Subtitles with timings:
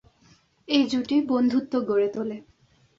[0.67, 2.37] এই জুটি বন্ধুত্ব গড়ে তোলে।